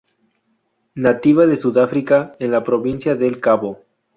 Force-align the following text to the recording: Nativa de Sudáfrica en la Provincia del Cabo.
Nativa 0.95 1.45
de 1.45 1.55
Sudáfrica 1.55 2.35
en 2.39 2.49
la 2.49 2.63
Provincia 2.63 3.13
del 3.13 3.39
Cabo. 3.39 3.83